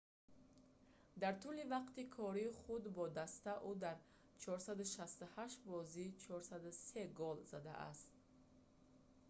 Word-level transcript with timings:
дар 1.21 1.33
тӯли 1.41 1.63
вақти 1.75 2.01
кори 2.15 2.47
худ 2.59 2.83
бо 2.95 3.03
даста 3.17 3.53
ӯ 3.69 3.71
дар 3.85 3.97
468 4.41 5.69
бозӣ 5.69 6.05
403 6.23 7.19
гол 7.19 7.37
задааст 7.51 8.09